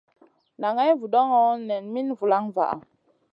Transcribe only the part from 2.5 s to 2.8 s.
vaʼa.